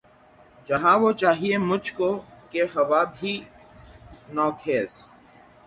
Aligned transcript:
جہاں 0.67 0.97
وہ 1.01 1.09
چاہیئے 1.21 1.55
مجھ 1.69 1.89
کو 1.97 2.09
کہ 2.51 2.61
ہو 2.73 2.83
ابھی 3.01 3.33
نوخیز 4.35 4.91